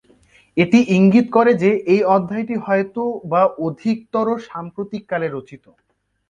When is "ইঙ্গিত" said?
0.95-1.27